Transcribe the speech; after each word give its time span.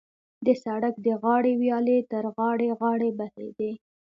د 0.45 0.47
سړک 0.63 0.95
د 1.05 1.07
غاړې 1.21 1.53
ویالې 1.61 1.97
تر 2.11 2.23
غاړې 2.37 2.69
غاړې 2.81 3.09
بهېدې. 3.19 3.71